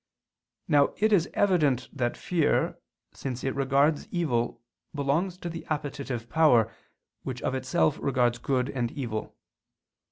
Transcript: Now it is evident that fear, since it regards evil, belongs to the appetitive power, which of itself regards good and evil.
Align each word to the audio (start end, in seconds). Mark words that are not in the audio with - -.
Now 0.67 0.95
it 0.97 1.13
is 1.13 1.29
evident 1.35 1.87
that 1.95 2.17
fear, 2.17 2.79
since 3.13 3.43
it 3.43 3.53
regards 3.53 4.07
evil, 4.09 4.59
belongs 4.95 5.37
to 5.37 5.47
the 5.47 5.63
appetitive 5.69 6.27
power, 6.27 6.73
which 7.21 7.43
of 7.43 7.53
itself 7.53 7.99
regards 8.01 8.39
good 8.39 8.71
and 8.71 8.91
evil. 8.91 9.35